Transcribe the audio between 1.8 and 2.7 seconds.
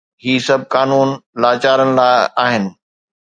لاءِ آهن.